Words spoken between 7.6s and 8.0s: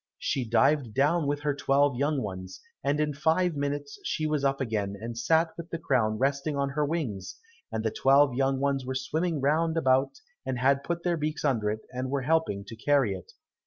and the